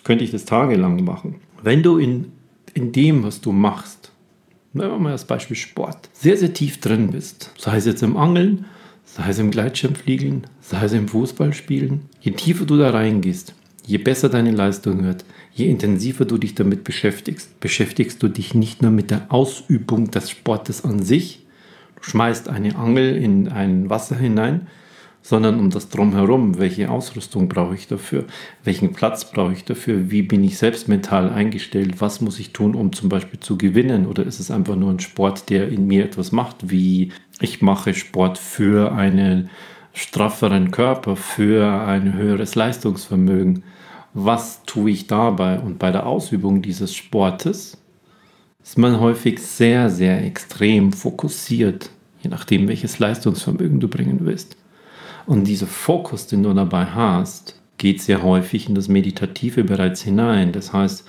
könnte 0.04 0.24
ich 0.24 0.32
das 0.32 0.46
tagelang 0.46 1.04
machen. 1.04 1.36
Wenn 1.62 1.82
du 1.82 1.98
in, 1.98 2.32
in 2.74 2.90
dem, 2.90 3.22
was 3.22 3.40
du 3.40 3.52
machst, 3.52 4.11
nehmen 4.72 4.90
wir 4.90 4.98
mal 4.98 5.12
das 5.12 5.26
Beispiel 5.26 5.56
Sport, 5.56 6.08
sehr, 6.12 6.36
sehr 6.36 6.52
tief 6.52 6.80
drin 6.80 7.10
bist, 7.10 7.50
sei 7.58 7.76
es 7.76 7.86
jetzt 7.86 8.02
im 8.02 8.16
Angeln, 8.16 8.64
sei 9.04 9.28
es 9.28 9.38
im 9.38 9.50
Gleitschirmfliegeln, 9.50 10.46
sei 10.60 10.84
es 10.84 10.92
im 10.92 11.08
Fußballspielen, 11.08 12.02
je 12.20 12.32
tiefer 12.32 12.64
du 12.64 12.76
da 12.76 12.90
reingehst, 12.90 13.54
je 13.86 13.98
besser 13.98 14.28
deine 14.28 14.52
Leistung 14.52 15.04
wird, 15.04 15.24
je 15.52 15.66
intensiver 15.66 16.24
du 16.24 16.38
dich 16.38 16.54
damit 16.54 16.84
beschäftigst, 16.84 17.60
beschäftigst 17.60 18.22
du 18.22 18.28
dich 18.28 18.54
nicht 18.54 18.80
nur 18.82 18.90
mit 18.90 19.10
der 19.10 19.26
Ausübung 19.30 20.10
des 20.10 20.30
Sportes 20.30 20.84
an 20.84 21.02
sich, 21.02 21.44
du 21.96 22.02
schmeißt 22.02 22.48
eine 22.48 22.76
Angel 22.76 23.16
in 23.16 23.48
ein 23.48 23.90
Wasser 23.90 24.16
hinein, 24.16 24.68
sondern 25.22 25.60
um 25.60 25.70
das 25.70 25.88
Drumherum. 25.88 26.58
Welche 26.58 26.90
Ausrüstung 26.90 27.48
brauche 27.48 27.74
ich 27.74 27.86
dafür? 27.86 28.24
Welchen 28.64 28.92
Platz 28.92 29.30
brauche 29.30 29.52
ich 29.52 29.64
dafür? 29.64 30.10
Wie 30.10 30.22
bin 30.22 30.44
ich 30.44 30.58
selbst 30.58 30.88
mental 30.88 31.30
eingestellt? 31.30 32.00
Was 32.00 32.20
muss 32.20 32.40
ich 32.40 32.52
tun, 32.52 32.74
um 32.74 32.92
zum 32.92 33.08
Beispiel 33.08 33.40
zu 33.40 33.56
gewinnen? 33.56 34.06
Oder 34.06 34.26
ist 34.26 34.40
es 34.40 34.50
einfach 34.50 34.76
nur 34.76 34.90
ein 34.90 35.00
Sport, 35.00 35.48
der 35.48 35.68
in 35.68 35.86
mir 35.86 36.04
etwas 36.04 36.32
macht, 36.32 36.70
wie 36.70 37.12
ich 37.40 37.62
mache 37.62 37.94
Sport 37.94 38.36
für 38.36 38.92
einen 38.92 39.48
strafferen 39.94 40.70
Körper, 40.70 41.16
für 41.16 41.86
ein 41.86 42.14
höheres 42.14 42.56
Leistungsvermögen? 42.56 43.62
Was 44.14 44.64
tue 44.64 44.90
ich 44.90 45.06
dabei? 45.06 45.58
Und 45.60 45.78
bei 45.78 45.90
der 45.90 46.06
Ausübung 46.06 46.60
dieses 46.60 46.94
Sportes 46.94 47.78
ist 48.62 48.78
man 48.78 49.00
häufig 49.00 49.40
sehr, 49.40 49.88
sehr 49.88 50.24
extrem 50.24 50.92
fokussiert, 50.92 51.90
je 52.20 52.30
nachdem, 52.30 52.68
welches 52.68 52.98
Leistungsvermögen 52.98 53.80
du 53.80 53.88
bringen 53.88 54.20
willst. 54.22 54.56
Und 55.26 55.44
dieser 55.44 55.66
Fokus, 55.66 56.26
den 56.26 56.42
du 56.42 56.52
dabei 56.52 56.86
hast, 56.86 57.60
geht 57.78 58.00
sehr 58.00 58.22
häufig 58.22 58.68
in 58.68 58.74
das 58.74 58.88
Meditative 58.88 59.64
bereits 59.64 60.02
hinein. 60.02 60.52
Das 60.52 60.72
heißt, 60.72 61.04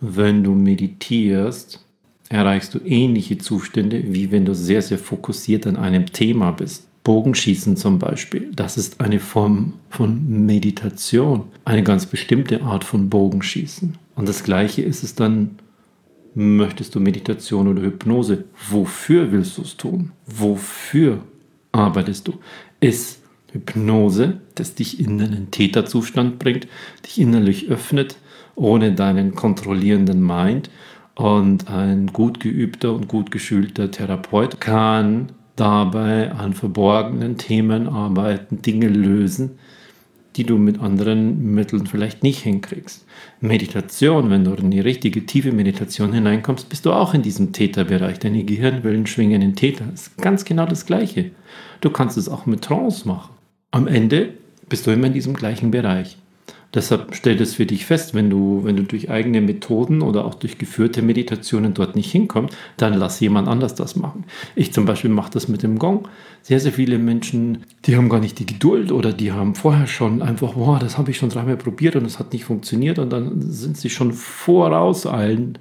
wenn 0.00 0.44
du 0.44 0.54
meditierst, 0.54 1.84
erreichst 2.28 2.74
du 2.74 2.80
ähnliche 2.84 3.38
Zustände, 3.38 4.02
wie 4.12 4.30
wenn 4.30 4.44
du 4.44 4.54
sehr, 4.54 4.82
sehr 4.82 4.98
fokussiert 4.98 5.66
an 5.66 5.76
einem 5.76 6.06
Thema 6.06 6.50
bist. 6.50 6.86
Bogenschießen 7.04 7.76
zum 7.78 7.98
Beispiel, 7.98 8.50
das 8.54 8.76
ist 8.76 9.00
eine 9.00 9.18
Form 9.18 9.74
von 9.88 10.44
Meditation, 10.44 11.44
eine 11.64 11.82
ganz 11.82 12.04
bestimmte 12.04 12.62
Art 12.62 12.84
von 12.84 13.08
Bogenschießen. 13.08 13.96
Und 14.14 14.28
das 14.28 14.44
gleiche 14.44 14.82
ist 14.82 15.02
es 15.02 15.14
dann, 15.14 15.58
möchtest 16.34 16.94
du 16.94 17.00
Meditation 17.00 17.68
oder 17.68 17.80
Hypnose? 17.80 18.44
Wofür 18.68 19.32
willst 19.32 19.56
du 19.56 19.62
es 19.62 19.78
tun? 19.78 20.12
Wofür 20.26 21.22
arbeitest 21.72 22.28
du? 22.28 22.34
Ist 22.80 23.17
Hypnose, 23.52 24.40
das 24.54 24.74
dich 24.74 25.00
in 25.00 25.20
einen 25.20 25.50
Täterzustand 25.50 26.38
bringt, 26.38 26.68
dich 27.04 27.20
innerlich 27.20 27.68
öffnet, 27.68 28.16
ohne 28.54 28.92
deinen 28.92 29.34
kontrollierenden 29.34 30.24
Mind. 30.24 30.70
Und 31.14 31.68
ein 31.68 32.08
gut 32.08 32.38
geübter 32.38 32.92
und 32.92 33.08
gut 33.08 33.30
geschulter 33.30 33.90
Therapeut 33.90 34.60
kann 34.60 35.32
dabei 35.56 36.30
an 36.30 36.52
verborgenen 36.52 37.36
Themen 37.36 37.88
arbeiten, 37.88 38.62
Dinge 38.62 38.88
lösen, 38.88 39.58
die 40.36 40.44
du 40.44 40.56
mit 40.56 40.78
anderen 40.78 41.54
Mitteln 41.54 41.86
vielleicht 41.88 42.22
nicht 42.22 42.40
hinkriegst. 42.42 43.04
Meditation, 43.40 44.30
wenn 44.30 44.44
du 44.44 44.52
in 44.52 44.70
die 44.70 44.78
richtige 44.78 45.26
tiefe 45.26 45.50
Meditation 45.50 46.12
hineinkommst, 46.12 46.68
bist 46.68 46.86
du 46.86 46.92
auch 46.92 47.14
in 47.14 47.22
diesem 47.22 47.52
Täterbereich. 47.52 48.20
Deine 48.20 48.44
Gehirnwellen 48.44 49.06
schwingen 49.06 49.42
in 49.42 49.56
Täter. 49.56 49.86
Das 49.90 50.02
ist 50.02 50.18
ganz 50.18 50.44
genau 50.44 50.66
das 50.66 50.86
Gleiche. 50.86 51.32
Du 51.80 51.90
kannst 51.90 52.16
es 52.16 52.28
auch 52.28 52.46
mit 52.46 52.62
Trance 52.62 53.08
machen. 53.08 53.37
Am 53.70 53.86
Ende 53.86 54.30
bist 54.68 54.86
du 54.86 54.90
immer 54.90 55.08
in 55.08 55.12
diesem 55.12 55.34
gleichen 55.34 55.70
Bereich. 55.70 56.16
Deshalb 56.74 57.14
stell 57.14 57.36
das 57.36 57.54
für 57.54 57.64
dich 57.64 57.86
fest, 57.86 58.14
wenn 58.14 58.28
du, 58.28 58.60
wenn 58.62 58.76
du 58.76 58.82
durch 58.82 59.10
eigene 59.10 59.40
Methoden 59.40 60.02
oder 60.02 60.26
auch 60.26 60.34
durch 60.34 60.58
geführte 60.58 61.00
Meditationen 61.00 61.72
dort 61.72 61.96
nicht 61.96 62.12
hinkommst, 62.12 62.54
dann 62.76 62.92
lass 62.92 63.20
jemand 63.20 63.48
anders 63.48 63.74
das 63.74 63.96
machen. 63.96 64.24
Ich 64.54 64.72
zum 64.74 64.84
Beispiel 64.84 65.10
mache 65.10 65.30
das 65.32 65.48
mit 65.48 65.62
dem 65.62 65.78
Gong. 65.78 66.08
Sehr, 66.42 66.60
sehr 66.60 66.72
viele 66.72 66.98
Menschen, 66.98 67.64
die 67.86 67.96
haben 67.96 68.10
gar 68.10 68.20
nicht 68.20 68.38
die 68.38 68.44
Geduld 68.44 68.92
oder 68.92 69.12
die 69.12 69.32
haben 69.32 69.54
vorher 69.54 69.86
schon 69.86 70.20
einfach, 70.20 70.54
boah, 70.54 70.78
das 70.78 70.98
habe 70.98 71.10
ich 71.10 71.16
schon 71.16 71.30
dreimal 71.30 71.56
probiert 71.56 71.96
und 71.96 72.04
es 72.04 72.18
hat 72.18 72.34
nicht 72.34 72.44
funktioniert 72.44 72.98
und 72.98 73.10
dann 73.10 73.40
sind 73.40 73.78
sie 73.78 73.88
schon 73.88 74.12
vorauseilen 74.12 75.56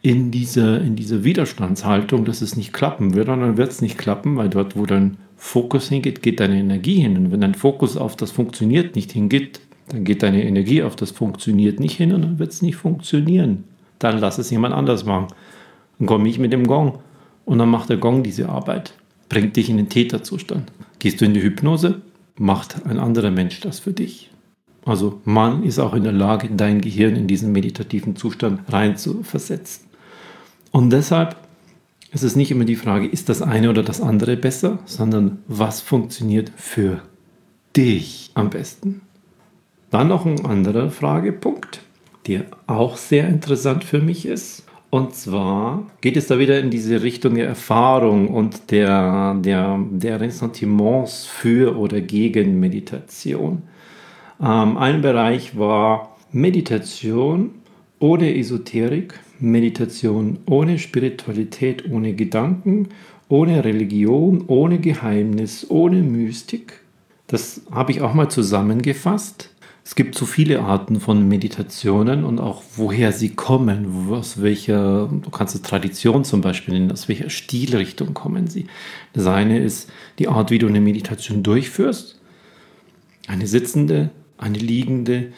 in 0.00 0.30
diese, 0.30 0.78
in 0.78 0.96
diese 0.96 1.22
Widerstandshaltung, 1.22 2.24
dass 2.24 2.40
es 2.40 2.56
nicht 2.56 2.72
klappen 2.72 3.14
wird 3.14 3.28
und 3.28 3.40
dann 3.40 3.56
wird 3.58 3.72
es 3.72 3.82
nicht 3.82 3.98
klappen, 3.98 4.36
weil 4.36 4.48
dort, 4.48 4.76
wo 4.76 4.86
dein 4.86 5.18
Fokus 5.36 5.88
hingeht, 5.88 6.22
geht 6.22 6.40
deine 6.40 6.58
Energie 6.58 7.00
hin 7.00 7.16
und 7.16 7.32
wenn 7.32 7.40
dein 7.40 7.54
Fokus 7.54 7.96
auf 7.96 8.16
das 8.16 8.30
funktioniert 8.30 8.96
nicht 8.96 9.12
hingeht, 9.12 9.60
dann 9.88 10.04
geht 10.04 10.22
deine 10.22 10.44
Energie 10.44 10.82
auf 10.82 10.96
das 10.96 11.10
funktioniert 11.10 11.78
nicht 11.78 11.96
hin 11.96 12.12
und 12.12 12.22
dann 12.22 12.38
wird 12.38 12.52
es 12.52 12.62
nicht 12.62 12.76
funktionieren. 12.76 13.64
Dann 13.98 14.18
lass 14.18 14.38
es 14.38 14.50
jemand 14.50 14.74
anders 14.74 15.04
machen. 15.04 15.28
Dann 15.98 16.06
komme 16.06 16.28
ich 16.28 16.38
mit 16.38 16.52
dem 16.52 16.66
Gong 16.66 16.98
und 17.44 17.58
dann 17.58 17.68
macht 17.68 17.88
der 17.88 17.96
Gong 17.96 18.22
diese 18.22 18.48
Arbeit. 18.48 18.94
Bringt 19.28 19.56
dich 19.56 19.70
in 19.70 19.76
den 19.76 19.88
Täterzustand. 19.88 20.72
Gehst 20.98 21.20
du 21.20 21.24
in 21.24 21.34
die 21.34 21.42
Hypnose, 21.42 22.02
macht 22.38 22.84
ein 22.86 22.98
anderer 22.98 23.30
Mensch 23.30 23.60
das 23.60 23.78
für 23.78 23.92
dich. 23.92 24.30
Also 24.84 25.20
man 25.24 25.64
ist 25.64 25.78
auch 25.78 25.94
in 25.94 26.04
der 26.04 26.12
Lage, 26.12 26.48
dein 26.50 26.80
Gehirn 26.80 27.16
in 27.16 27.26
diesen 27.26 27.52
meditativen 27.52 28.16
Zustand 28.16 28.60
rein 28.72 28.96
zu 28.96 29.22
versetzen. 29.22 29.86
Und 30.70 30.90
deshalb 30.90 31.36
ist 32.12 32.22
es 32.22 32.36
nicht 32.36 32.50
immer 32.50 32.64
die 32.64 32.76
Frage, 32.76 33.06
ist 33.06 33.28
das 33.28 33.42
eine 33.42 33.70
oder 33.70 33.82
das 33.82 34.00
andere 34.00 34.36
besser, 34.36 34.78
sondern 34.84 35.38
was 35.48 35.80
funktioniert 35.80 36.52
für 36.56 37.02
dich 37.76 38.30
am 38.34 38.50
besten. 38.50 39.02
Dann 39.90 40.08
noch 40.08 40.26
ein 40.26 40.44
anderer 40.44 40.90
Fragepunkt, 40.90 41.80
der 42.26 42.44
auch 42.66 42.96
sehr 42.96 43.28
interessant 43.28 43.84
für 43.84 44.00
mich 44.00 44.26
ist. 44.26 44.64
Und 44.90 45.14
zwar 45.14 45.86
geht 46.00 46.16
es 46.16 46.26
da 46.26 46.38
wieder 46.38 46.58
in 46.58 46.70
diese 46.70 47.02
Richtung 47.02 47.34
der 47.34 47.46
Erfahrung 47.46 48.28
und 48.28 48.70
der, 48.70 49.34
der, 49.34 49.78
der 49.90 50.20
Ressentiments 50.20 51.26
für 51.26 51.76
oder 51.76 52.00
gegen 52.00 52.58
Meditation. 52.60 53.62
Ähm, 54.40 54.76
ein 54.78 55.02
Bereich 55.02 55.58
war 55.58 56.16
Meditation 56.32 57.55
ohne 57.98 58.36
Esoterik, 58.36 59.18
Meditation 59.38 60.38
ohne 60.46 60.78
Spiritualität, 60.78 61.90
ohne 61.90 62.14
Gedanken, 62.14 62.88
ohne 63.28 63.64
Religion, 63.64 64.44
ohne 64.46 64.78
Geheimnis, 64.78 65.66
ohne 65.68 66.02
Mystik. 66.02 66.80
Das 67.26 67.62
habe 67.70 67.92
ich 67.92 68.00
auch 68.00 68.14
mal 68.14 68.30
zusammengefasst. 68.30 69.50
Es 69.84 69.94
gibt 69.94 70.16
so 70.16 70.26
viele 70.26 70.62
Arten 70.62 70.98
von 70.98 71.28
Meditationen 71.28 72.24
und 72.24 72.40
auch 72.40 72.62
woher 72.74 73.12
sie 73.12 73.30
kommen, 73.30 74.10
aus 74.10 74.42
welcher, 74.42 75.06
du 75.06 75.30
kannst 75.30 75.54
es 75.54 75.62
Tradition 75.62 76.24
zum 76.24 76.40
Beispiel 76.40 76.74
nennen, 76.74 76.90
aus 76.90 77.08
welcher 77.08 77.30
Stilrichtung 77.30 78.12
kommen 78.12 78.48
sie. 78.48 78.66
Das 79.12 79.26
eine 79.26 79.60
ist 79.60 79.88
die 80.18 80.26
Art, 80.26 80.50
wie 80.50 80.58
du 80.58 80.66
eine 80.66 80.80
Meditation 80.80 81.44
durchführst. 81.44 82.20
Eine 83.28 83.46
sitzende, 83.46 84.10
eine 84.38 84.58
liegende, 84.58 85.32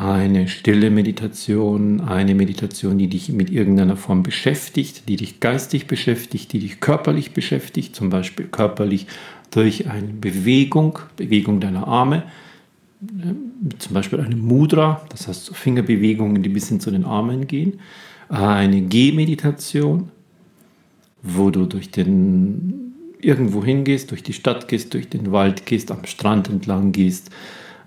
eine 0.00 0.48
stille 0.48 0.88
Meditation, 0.90 2.00
eine 2.00 2.34
Meditation, 2.34 2.96
die 2.96 3.08
dich 3.08 3.28
mit 3.28 3.50
irgendeiner 3.50 3.98
Form 3.98 4.22
beschäftigt, 4.22 5.08
die 5.08 5.16
dich 5.16 5.40
geistig 5.40 5.86
beschäftigt, 5.86 6.54
die 6.54 6.58
dich 6.58 6.80
körperlich 6.80 7.32
beschäftigt, 7.32 7.94
zum 7.94 8.08
Beispiel 8.08 8.46
körperlich 8.46 9.06
durch 9.50 9.90
eine 9.90 10.08
Bewegung, 10.08 11.00
Bewegung 11.16 11.60
deiner 11.60 11.86
Arme, 11.86 12.22
zum 13.78 13.92
Beispiel 13.92 14.20
eine 14.20 14.36
Mudra, 14.36 15.02
das 15.10 15.28
heißt 15.28 15.54
Fingerbewegungen, 15.54 16.42
die 16.42 16.48
bis 16.48 16.70
hin 16.70 16.80
zu 16.80 16.90
den 16.90 17.04
Armen 17.04 17.46
gehen, 17.46 17.80
eine 18.30 18.80
Gehmeditation, 18.80 20.08
wo 21.22 21.50
du 21.50 21.66
durch 21.66 21.90
den 21.90 22.94
irgendwo 23.20 23.62
hingehst, 23.62 24.12
durch 24.12 24.22
die 24.22 24.32
Stadt 24.32 24.66
gehst, 24.66 24.94
durch 24.94 25.10
den 25.10 25.30
Wald 25.30 25.66
gehst, 25.66 25.90
am 25.90 26.06
Strand 26.06 26.48
entlang 26.48 26.92
gehst 26.92 27.30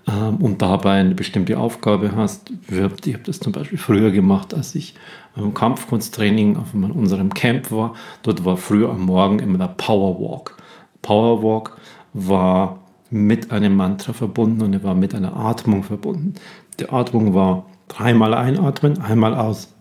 ähm, 0.08 0.36
und 0.36 0.60
dabei 0.62 1.00
eine 1.00 1.14
bestimmte 1.14 1.58
Aufgabe 1.58 2.14
hast. 2.14 2.52
Ich 2.68 2.80
habe 2.80 3.22
das 3.24 3.40
zum 3.40 3.52
Beispiel 3.52 3.78
früher 3.78 4.10
gemacht, 4.10 4.54
als 4.54 4.74
ich 4.74 4.94
beim 5.34 5.54
Kampfkunsttraining 5.54 6.56
auf 6.56 6.74
unserem 6.74 7.32
Camp 7.32 7.70
war. 7.70 7.94
Dort 8.22 8.44
war 8.44 8.56
früher 8.56 8.90
am 8.90 9.06
Morgen 9.06 9.38
immer 9.38 9.58
der 9.58 9.68
Powerwalk. 9.68 10.56
Powerwalk 11.02 11.76
war 12.12 12.78
mit 13.10 13.50
einem 13.50 13.76
Mantra 13.76 14.12
verbunden 14.12 14.62
und 14.62 14.72
er 14.72 14.82
war 14.82 14.94
mit 14.94 15.14
einer 15.14 15.36
Atmung 15.36 15.82
verbunden. 15.82 16.34
Die 16.80 16.88
Atmung 16.88 17.34
war 17.34 17.66
dreimal 17.88 18.34
einatmen, 18.34 19.00
einmal 19.00 19.34
aus. 19.34 19.74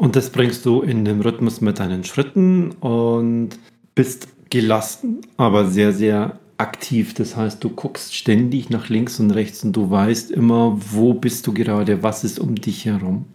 Und 0.00 0.16
das 0.16 0.30
bringst 0.30 0.64
du 0.64 0.80
in 0.80 1.04
den 1.04 1.20
Rhythmus 1.20 1.60
mit 1.60 1.78
deinen 1.78 2.04
Schritten 2.04 2.70
und 2.70 3.50
bist 3.94 4.28
gelassen, 4.48 5.20
aber 5.36 5.66
sehr, 5.66 5.92
sehr 5.92 6.38
aktiv. 6.56 7.12
Das 7.12 7.36
heißt, 7.36 7.62
du 7.62 7.68
guckst 7.68 8.14
ständig 8.16 8.70
nach 8.70 8.88
links 8.88 9.20
und 9.20 9.30
rechts 9.30 9.62
und 9.62 9.74
du 9.76 9.90
weißt 9.90 10.30
immer, 10.30 10.74
wo 10.90 11.12
bist 11.12 11.46
du 11.46 11.52
gerade, 11.52 12.02
was 12.02 12.24
ist 12.24 12.38
um 12.40 12.54
dich 12.54 12.86
herum. 12.86 13.26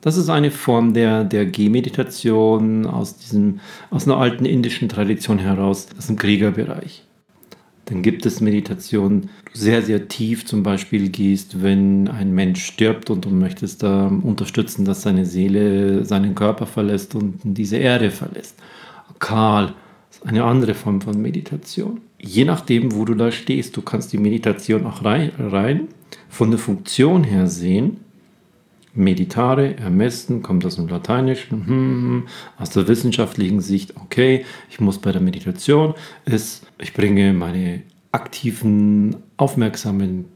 Das 0.00 0.16
ist 0.16 0.28
eine 0.28 0.50
Form 0.50 0.92
der, 0.92 1.22
der 1.22 1.46
Gehmeditation 1.46 2.84
aus, 2.84 3.14
aus 3.90 4.08
einer 4.08 4.16
alten 4.16 4.44
indischen 4.44 4.88
Tradition 4.88 5.38
heraus, 5.38 5.86
aus 5.96 6.08
dem 6.08 6.16
Kriegerbereich. 6.16 7.04
Dann 7.86 8.02
gibt 8.02 8.26
es 8.26 8.40
Meditation, 8.40 9.30
sehr, 9.52 9.80
sehr 9.80 10.08
tief 10.08 10.44
zum 10.44 10.64
Beispiel 10.64 11.08
gehst, 11.08 11.62
wenn 11.62 12.08
ein 12.08 12.32
Mensch 12.34 12.64
stirbt 12.64 13.10
und 13.10 13.24
du 13.24 13.30
möchtest 13.30 13.82
da 13.84 14.06
unterstützen, 14.06 14.84
dass 14.84 15.02
seine 15.02 15.24
Seele 15.24 16.04
seinen 16.04 16.34
Körper 16.34 16.66
verlässt 16.66 17.14
und 17.14 17.38
diese 17.44 17.76
Erde 17.76 18.10
verlässt. 18.10 18.56
Karl 19.20 19.72
ist 20.10 20.26
eine 20.26 20.42
andere 20.44 20.74
Form 20.74 21.00
von 21.00 21.20
Meditation. 21.22 22.00
Je 22.18 22.44
nachdem, 22.44 22.92
wo 22.92 23.04
du 23.04 23.14
da 23.14 23.30
stehst, 23.30 23.76
du 23.76 23.82
kannst 23.82 24.12
die 24.12 24.18
Meditation 24.18 24.84
auch 24.84 25.04
rein, 25.04 25.30
rein 25.38 25.88
von 26.28 26.50
der 26.50 26.58
Funktion 26.58 27.22
her 27.22 27.46
sehen 27.46 27.98
meditare, 28.96 29.76
ermessen, 29.76 30.42
kommt 30.42 30.64
aus 30.64 30.76
dem 30.76 30.88
Lateinischen, 30.88 31.66
hm, 31.66 31.68
hm, 31.68 32.26
aus 32.58 32.70
der 32.70 32.88
wissenschaftlichen 32.88 33.60
Sicht, 33.60 33.94
okay, 33.96 34.44
ich 34.70 34.80
muss 34.80 34.98
bei 34.98 35.12
der 35.12 35.20
Meditation, 35.20 35.94
ist, 36.24 36.66
ich 36.78 36.92
bringe 36.92 37.32
meine 37.32 37.82
aktiven, 38.12 39.16
aufmerksamen 39.36 40.26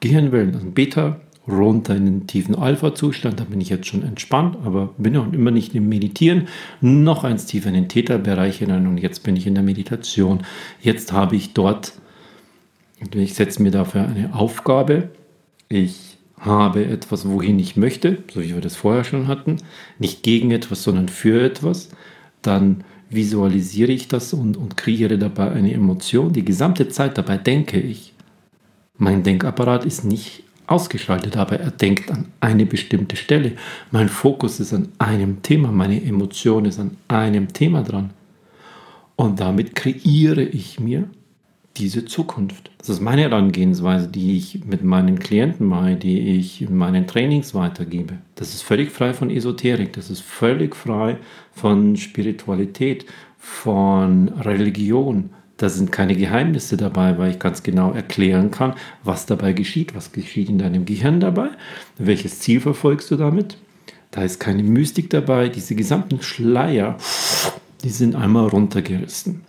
Gehirnwellen, 0.00 0.54
also 0.54 0.66
Beta, 0.70 1.20
runter 1.48 1.96
in 1.96 2.04
den 2.04 2.26
tiefen 2.26 2.54
Alpha-Zustand. 2.54 3.40
Da 3.40 3.44
bin 3.44 3.60
ich 3.60 3.70
jetzt 3.70 3.86
schon 3.86 4.02
entspannt, 4.02 4.58
aber 4.64 4.90
bin 4.98 5.16
auch 5.16 5.32
immer 5.32 5.50
nicht 5.50 5.74
im 5.74 5.88
Meditieren. 5.88 6.48
Noch 6.80 7.24
eins 7.24 7.46
tiefer 7.46 7.68
in 7.68 7.74
den 7.74 7.88
Theta-Bereich 7.88 8.58
hinein 8.58 8.86
und 8.86 8.98
jetzt 8.98 9.22
bin 9.22 9.36
ich 9.36 9.46
in 9.46 9.54
der 9.54 9.62
Meditation. 9.62 10.42
Jetzt 10.80 11.12
habe 11.12 11.36
ich 11.36 11.54
dort, 11.54 11.94
ich 13.14 13.34
setze 13.34 13.62
mir 13.62 13.70
dafür 13.70 14.06
eine 14.06 14.34
Aufgabe. 14.34 15.08
Ich 15.68 16.17
habe 16.40 16.84
etwas, 16.84 17.28
wohin 17.28 17.58
ich 17.58 17.76
möchte, 17.76 18.22
so 18.32 18.40
wie 18.40 18.54
wir 18.54 18.60
das 18.60 18.76
vorher 18.76 19.04
schon 19.04 19.28
hatten. 19.28 19.56
Nicht 19.98 20.22
gegen 20.22 20.50
etwas, 20.50 20.82
sondern 20.82 21.08
für 21.08 21.42
etwas. 21.42 21.90
Dann 22.42 22.84
visualisiere 23.10 23.92
ich 23.92 24.08
das 24.08 24.32
und, 24.32 24.56
und 24.56 24.76
kreiere 24.76 25.18
dabei 25.18 25.50
eine 25.50 25.72
Emotion. 25.72 26.32
Die 26.32 26.44
gesamte 26.44 26.88
Zeit 26.88 27.18
dabei 27.18 27.38
denke 27.38 27.80
ich. 27.80 28.12
Mein 28.96 29.22
Denkapparat 29.22 29.84
ist 29.84 30.04
nicht 30.04 30.44
ausgeschaltet, 30.66 31.36
aber 31.36 31.58
er 31.58 31.70
denkt 31.70 32.10
an 32.10 32.26
eine 32.40 32.66
bestimmte 32.66 33.16
Stelle. 33.16 33.52
Mein 33.90 34.08
Fokus 34.08 34.60
ist 34.60 34.74
an 34.74 34.88
einem 34.98 35.42
Thema, 35.42 35.72
meine 35.72 36.02
Emotion 36.02 36.66
ist 36.66 36.78
an 36.78 36.96
einem 37.08 37.52
Thema 37.52 37.82
dran. 37.82 38.10
Und 39.16 39.40
damit 39.40 39.74
kreiere 39.74 40.42
ich 40.42 40.78
mir 40.78 41.08
diese 41.78 42.04
Zukunft. 42.04 42.70
Das 42.78 42.88
ist 42.88 43.00
meine 43.00 43.22
Herangehensweise, 43.22 44.08
die 44.08 44.36
ich 44.36 44.64
mit 44.64 44.82
meinen 44.82 45.18
Klienten 45.18 45.66
mache, 45.66 45.96
die 45.96 46.36
ich 46.38 46.62
in 46.62 46.76
meinen 46.76 47.06
Trainings 47.06 47.54
weitergebe. 47.54 48.18
Das 48.34 48.54
ist 48.54 48.62
völlig 48.62 48.90
frei 48.90 49.14
von 49.14 49.30
Esoterik, 49.30 49.92
das 49.92 50.10
ist 50.10 50.22
völlig 50.22 50.74
frei 50.74 51.18
von 51.52 51.96
Spiritualität, 51.96 53.06
von 53.38 54.28
Religion, 54.28 55.30
da 55.58 55.68
sind 55.68 55.90
keine 55.90 56.14
Geheimnisse 56.14 56.76
dabei, 56.76 57.18
weil 57.18 57.32
ich 57.32 57.38
ganz 57.40 57.64
genau 57.64 57.92
erklären 57.92 58.52
kann, 58.52 58.74
was 59.02 59.26
dabei 59.26 59.52
geschieht, 59.52 59.94
was 59.94 60.12
geschieht 60.12 60.48
in 60.48 60.58
deinem 60.58 60.84
Gehirn 60.84 61.18
dabei, 61.18 61.48
welches 61.98 62.38
Ziel 62.38 62.60
verfolgst 62.60 63.10
du 63.10 63.16
damit. 63.16 63.58
Da 64.12 64.22
ist 64.22 64.38
keine 64.38 64.62
Mystik 64.62 65.10
dabei, 65.10 65.48
diese 65.48 65.74
gesamten 65.74 66.22
Schleier, 66.22 66.96
die 67.82 67.90
sind 67.90 68.14
einmal 68.14 68.46
runtergerissen. 68.46 69.42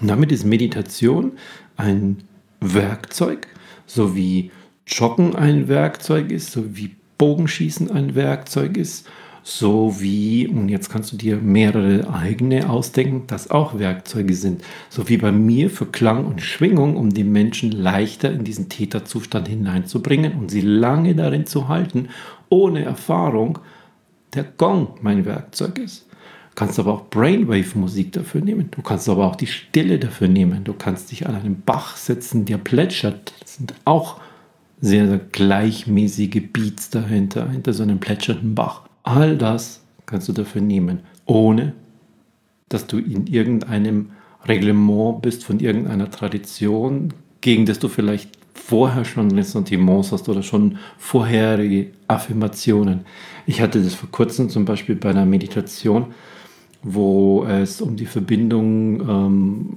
Und 0.00 0.08
damit 0.08 0.32
ist 0.32 0.44
Meditation 0.44 1.32
ein 1.76 2.18
Werkzeug, 2.60 3.48
so 3.86 4.14
wie 4.14 4.50
Joggen 4.86 5.36
ein 5.36 5.68
Werkzeug 5.68 6.30
ist, 6.30 6.52
so 6.52 6.76
wie 6.76 6.96
Bogenschießen 7.18 7.90
ein 7.90 8.14
Werkzeug 8.14 8.76
ist, 8.76 9.08
so 9.42 9.96
wie, 9.98 10.46
und 10.46 10.68
jetzt 10.68 10.90
kannst 10.90 11.12
du 11.12 11.16
dir 11.16 11.36
mehrere 11.38 12.12
eigene 12.12 12.68
ausdenken, 12.68 13.24
das 13.26 13.50
auch 13.50 13.78
Werkzeuge 13.78 14.34
sind, 14.34 14.62
so 14.90 15.08
wie 15.08 15.16
bei 15.16 15.32
mir 15.32 15.70
für 15.70 15.86
Klang 15.86 16.26
und 16.26 16.42
Schwingung, 16.42 16.96
um 16.96 17.10
die 17.10 17.24
Menschen 17.24 17.72
leichter 17.72 18.30
in 18.30 18.44
diesen 18.44 18.68
Täterzustand 18.68 19.48
hineinzubringen 19.48 20.34
und 20.34 20.50
sie 20.50 20.60
lange 20.60 21.14
darin 21.14 21.46
zu 21.46 21.68
halten, 21.68 22.08
ohne 22.50 22.84
Erfahrung, 22.84 23.58
der 24.34 24.44
Gong 24.44 24.98
mein 25.00 25.24
Werkzeug 25.24 25.78
ist. 25.78 26.07
Du 26.58 26.64
kannst 26.64 26.80
aber 26.80 26.92
auch 26.92 27.04
Brainwave-Musik 27.10 28.10
dafür 28.10 28.40
nehmen. 28.40 28.68
Du 28.72 28.82
kannst 28.82 29.08
aber 29.08 29.26
auch 29.26 29.36
die 29.36 29.46
Stille 29.46 30.00
dafür 30.00 30.26
nehmen. 30.26 30.64
Du 30.64 30.72
kannst 30.72 31.12
dich 31.12 31.28
an 31.28 31.36
einem 31.36 31.62
Bach 31.64 31.96
setzen, 31.96 32.46
der 32.46 32.58
plätschert. 32.58 33.32
Das 33.38 33.54
sind 33.54 33.74
auch 33.84 34.20
sehr, 34.80 35.06
sehr 35.06 35.18
gleichmäßige 35.18 36.42
Beats 36.52 36.90
dahinter, 36.90 37.48
hinter 37.48 37.72
so 37.72 37.84
einem 37.84 38.00
plätschernden 38.00 38.56
Bach. 38.56 38.88
All 39.04 39.36
das 39.36 39.84
kannst 40.04 40.26
du 40.26 40.32
dafür 40.32 40.60
nehmen, 40.60 41.02
ohne 41.26 41.74
dass 42.68 42.88
du 42.88 42.98
in 42.98 43.28
irgendeinem 43.28 44.10
Reglement 44.44 45.22
bist 45.22 45.44
von 45.44 45.60
irgendeiner 45.60 46.10
Tradition, 46.10 47.14
gegen 47.40 47.66
das 47.66 47.78
du 47.78 47.86
vielleicht 47.86 48.30
vorher 48.52 49.04
schon 49.04 49.30
Ressentiments 49.30 50.10
hast 50.10 50.28
oder 50.28 50.42
schon 50.42 50.78
vorherige 50.98 51.92
Affirmationen. 52.08 53.02
Ich 53.46 53.60
hatte 53.60 53.80
das 53.80 53.94
vor 53.94 54.10
kurzem 54.10 54.50
zum 54.50 54.64
Beispiel 54.64 54.96
bei 54.96 55.10
einer 55.10 55.24
Meditation, 55.24 56.06
wo 56.82 57.44
es 57.44 57.80
um 57.80 57.96
die 57.96 58.06
Verbindung 58.06 59.00
ähm, 59.00 59.76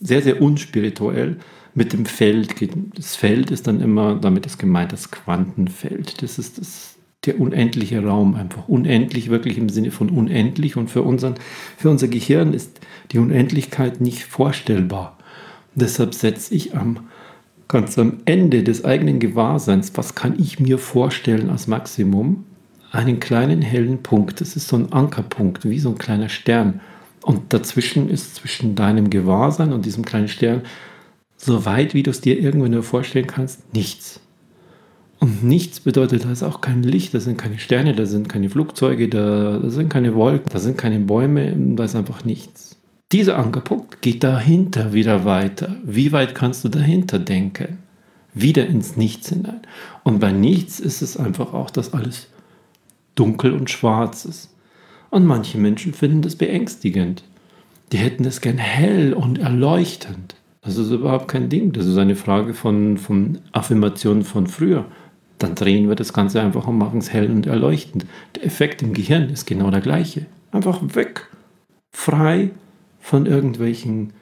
sehr, 0.00 0.22
sehr 0.22 0.42
unspirituell 0.42 1.36
mit 1.74 1.92
dem 1.92 2.04
Feld 2.04 2.56
geht. 2.56 2.72
Das 2.94 3.16
Feld 3.16 3.50
ist 3.50 3.66
dann 3.66 3.80
immer, 3.80 4.16
damit 4.16 4.46
ist 4.46 4.58
gemeint, 4.58 4.92
das 4.92 5.10
Quantenfeld. 5.10 6.22
Das 6.22 6.38
ist 6.38 6.58
das 6.58 6.96
der 7.24 7.40
unendliche 7.40 8.04
Raum, 8.04 8.34
einfach 8.34 8.66
unendlich, 8.68 9.30
wirklich 9.30 9.56
im 9.56 9.68
Sinne 9.68 9.92
von 9.92 10.10
unendlich. 10.10 10.76
Und 10.76 10.90
für, 10.90 11.02
unseren, 11.02 11.34
für 11.76 11.88
unser 11.88 12.08
Gehirn 12.08 12.52
ist 12.52 12.80
die 13.12 13.18
Unendlichkeit 13.18 14.00
nicht 14.00 14.24
vorstellbar. 14.24 15.18
Deshalb 15.74 16.14
setze 16.14 16.54
ich 16.54 16.76
am 16.76 16.98
ganz 17.68 17.98
am 17.98 18.18
Ende 18.26 18.62
des 18.64 18.84
eigenen 18.84 19.18
Gewahrseins, 19.18 19.92
was 19.94 20.14
kann 20.14 20.38
ich 20.38 20.60
mir 20.60 20.78
vorstellen 20.78 21.48
als 21.48 21.68
Maximum, 21.68 22.44
einen 22.92 23.20
kleinen 23.20 23.62
hellen 23.62 24.02
Punkt. 24.02 24.40
Das 24.40 24.54
ist 24.54 24.68
so 24.68 24.76
ein 24.76 24.92
Ankerpunkt, 24.92 25.68
wie 25.68 25.78
so 25.78 25.88
ein 25.88 25.98
kleiner 25.98 26.28
Stern. 26.28 26.80
Und 27.22 27.52
dazwischen 27.52 28.08
ist 28.08 28.36
zwischen 28.36 28.74
deinem 28.74 29.10
Gewahrsein 29.10 29.72
und 29.72 29.86
diesem 29.86 30.04
kleinen 30.04 30.28
Stern, 30.28 30.62
so 31.36 31.64
weit 31.64 31.94
wie 31.94 32.02
du 32.02 32.10
es 32.10 32.20
dir 32.20 32.38
irgendwo 32.38 32.66
nur 32.68 32.82
vorstellen 32.82 33.26
kannst, 33.26 33.72
nichts. 33.74 34.20
Und 35.18 35.44
nichts 35.44 35.80
bedeutet, 35.80 36.24
da 36.24 36.32
ist 36.32 36.42
auch 36.42 36.60
kein 36.60 36.82
Licht, 36.82 37.14
da 37.14 37.20
sind 37.20 37.38
keine 37.38 37.58
Sterne, 37.58 37.94
da 37.94 38.06
sind 38.06 38.28
keine 38.28 38.50
Flugzeuge, 38.50 39.08
da, 39.08 39.58
da 39.58 39.70
sind 39.70 39.88
keine 39.88 40.14
Wolken, 40.14 40.50
da 40.52 40.58
sind 40.58 40.76
keine 40.76 40.98
Bäume, 40.98 41.54
da 41.76 41.84
ist 41.84 41.94
einfach 41.94 42.24
nichts. 42.24 42.76
Dieser 43.12 43.38
Ankerpunkt 43.38 44.02
geht 44.02 44.24
dahinter 44.24 44.92
wieder 44.92 45.24
weiter. 45.24 45.76
Wie 45.84 46.12
weit 46.12 46.34
kannst 46.34 46.64
du 46.64 46.68
dahinter 46.68 47.18
denken? 47.18 47.78
Wieder 48.34 48.66
ins 48.66 48.96
Nichts 48.96 49.28
hinein. 49.28 49.60
Und 50.02 50.18
bei 50.18 50.32
Nichts 50.32 50.80
ist 50.80 51.02
es 51.02 51.16
einfach 51.16 51.52
auch, 51.52 51.70
dass 51.70 51.92
alles 51.92 52.28
dunkel 53.14 53.52
und 53.52 53.70
schwarz 53.70 54.24
ist. 54.24 54.54
Und 55.10 55.26
manche 55.26 55.58
Menschen 55.58 55.92
finden 55.92 56.22
das 56.22 56.36
beängstigend. 56.36 57.24
Die 57.92 57.98
hätten 57.98 58.24
es 58.24 58.40
gern 58.40 58.58
hell 58.58 59.12
und 59.12 59.38
erleuchtend. 59.38 60.36
Das 60.62 60.76
ist 60.76 60.90
überhaupt 60.90 61.28
kein 61.28 61.48
Ding. 61.48 61.72
Das 61.72 61.86
ist 61.86 61.98
eine 61.98 62.16
Frage 62.16 62.54
von, 62.54 62.96
von 62.96 63.38
Affirmationen 63.52 64.24
von 64.24 64.46
früher 64.46 64.86
dann 65.42 65.54
drehen 65.54 65.88
wir 65.88 65.96
das 65.96 66.12
Ganze 66.12 66.40
einfach 66.40 66.66
und 66.68 66.78
machen 66.78 66.98
es 66.98 67.12
hell 67.12 67.30
und 67.30 67.46
erleuchtend. 67.46 68.06
Der 68.36 68.44
Effekt 68.44 68.82
im 68.82 68.92
Gehirn 68.92 69.28
ist 69.28 69.46
genau 69.46 69.70
der 69.70 69.80
gleiche. 69.80 70.26
Einfach 70.52 70.80
weg. 70.94 71.28
Frei 71.90 72.50
von 73.00 73.26
irgendwelchen 73.26 74.12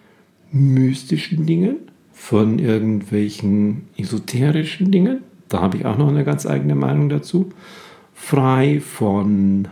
mystischen 0.51 1.47
Dingen, 1.47 1.77
von 2.13 2.59
irgendwelchen 2.59 3.89
esoterischen 3.97 4.91
Dingen. 4.91 5.23
Da 5.49 5.61
habe 5.61 5.77
ich 5.77 5.87
auch 5.87 5.99
noch 5.99 6.09
eine 6.09 6.25
ganz 6.25 6.47
eigene 6.47 6.75
Meinung 6.75 7.09
dazu. 7.09 7.51
Frei 8.21 8.81
von 8.81 9.69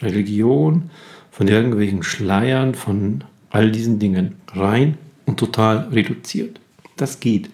Religion, 0.00 0.90
von 1.30 1.48
irgendwelchen 1.48 2.02
Schleiern, 2.02 2.74
von 2.74 3.24
all 3.50 3.70
diesen 3.70 3.98
Dingen. 3.98 4.36
Rein 4.54 4.98
und 5.26 5.38
total 5.38 5.88
reduziert. 5.88 6.60
Das 6.96 7.20
geht. 7.20 7.50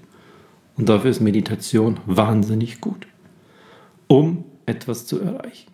Und 0.76 0.88
dafür 0.88 1.10
ist 1.10 1.20
Meditation 1.20 1.98
wahnsinnig 2.06 2.80
gut 2.80 3.06
um 4.08 4.44
etwas 4.66 5.06
zu 5.06 5.20
erreichen, 5.20 5.70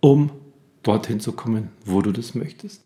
um 0.00 0.30
dorthin 0.86 1.20
zu 1.20 1.32
kommen, 1.32 1.70
wo 1.84 2.02
du 2.02 2.12
das 2.12 2.34
möchtest. 2.34 2.82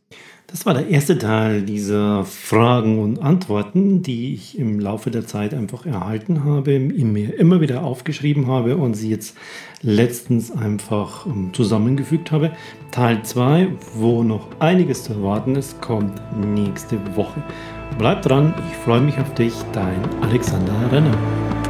Das 0.47 0.67
war 0.67 0.75
der 0.75 0.89
erste 0.89 1.17
Teil 1.17 1.63
dieser 1.63 2.25
Fragen 2.25 2.99
und 2.99 3.23
Antworten, 3.23 4.03
die 4.03 4.35
ich 4.35 4.59
im 4.59 4.81
Laufe 4.81 5.13
der 5.13 5.25
Zeit 5.25 5.55
einfach 5.55 5.87
erhalten 5.87 6.45
habe, 6.45 6.81
mir 6.81 7.39
immer 7.39 7.61
wieder 7.61 7.85
aufgeschrieben 7.85 8.49
habe 8.49 8.77
und 8.77 8.95
sie 8.95 9.11
jetzt 9.11 9.37
letztens 9.83 10.51
einfach 10.51 11.27
ähm, 11.27 11.51
zusammengefügt 11.53 12.33
habe. 12.33 12.51
Teil 12.91 13.23
2, 13.23 13.69
wo 13.95 14.25
noch 14.25 14.49
einiges 14.59 15.05
zu 15.05 15.13
erwarten 15.13 15.55
ist, 15.55 15.81
kommt 15.81 16.21
nächste 16.37 16.99
Woche. 17.17 17.43
Bleib 17.97 18.23
dran, 18.23 18.53
ich 18.71 18.77
freue 18.79 19.01
mich 19.01 19.19
auf 19.19 19.33
dich, 19.35 19.55
dein 19.73 20.03
Alexander 20.21 20.91
Renner. 20.91 21.70